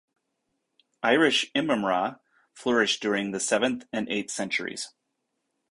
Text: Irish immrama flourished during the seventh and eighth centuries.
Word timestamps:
Irish 1.03 1.51
immrama 1.53 2.21
flourished 2.53 3.03
during 3.03 3.29
the 3.29 3.39
seventh 3.39 3.85
and 3.93 4.09
eighth 4.09 4.31
centuries. 4.31 4.95